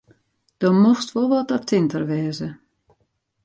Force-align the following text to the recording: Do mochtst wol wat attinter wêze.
Do 0.59 0.67
mochtst 0.83 1.09
wol 1.13 1.27
wat 1.31 1.53
attinter 1.57 2.03
wêze. 2.09 2.49